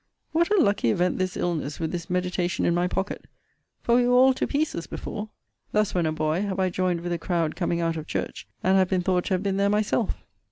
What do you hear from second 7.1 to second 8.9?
a crowd coming out of church, and have